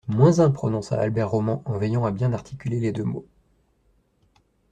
Moins 0.07 0.39
un, 0.39 0.49
prononça 0.49 0.99
Albert 0.99 1.29
Roman 1.29 1.61
en 1.65 1.77
veillant 1.77 2.05
à 2.05 2.11
bien 2.11 2.33
articuler 2.33 2.79
les 2.79 2.91
deux 2.91 3.03
mots. 3.03 3.27